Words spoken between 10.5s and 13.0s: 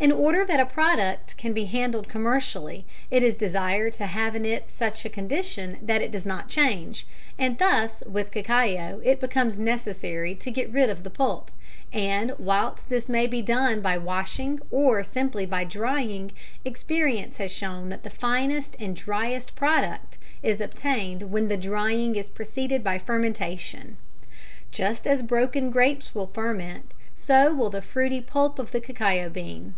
get rid of the pulp, and, whilst